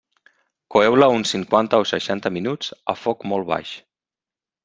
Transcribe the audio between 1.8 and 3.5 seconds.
o seixanta minuts a foc molt